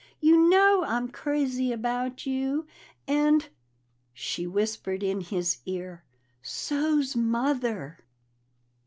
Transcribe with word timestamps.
You 0.19 0.49
know 0.49 0.83
I'm 0.83 1.09
crazy 1.09 1.71
about 1.71 2.25
you, 2.25 2.65
and," 3.07 3.47
she 4.15 4.47
whispered 4.47 5.03
in 5.03 5.21
his 5.21 5.59
ear, 5.67 6.03
"so's 6.41 7.15
Mother!" 7.15 7.99